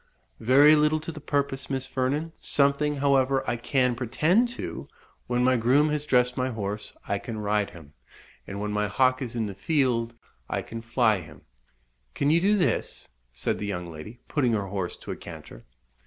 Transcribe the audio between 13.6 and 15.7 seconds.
young lady, putting her horse to a canter.